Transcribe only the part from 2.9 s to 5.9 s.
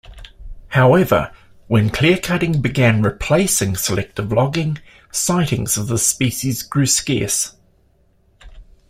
replacing selective logging, sightings of